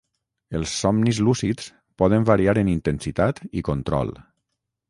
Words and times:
Els 0.59 0.71
somnis 0.85 1.19
lúcids 1.27 1.69
poden 2.03 2.27
variar 2.31 2.57
en 2.63 2.75
intensitat 2.75 3.45
i 3.61 3.67
control 3.73 4.15